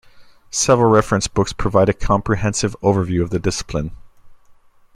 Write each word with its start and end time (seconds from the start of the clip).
Several 0.49 0.89
reference 0.89 1.27
books 1.27 1.53
provide 1.53 1.87
a 1.87 1.93
comprehensive 1.93 2.75
overview 2.81 3.21
of 3.21 3.29
the 3.29 3.37
discipline. 3.37 3.91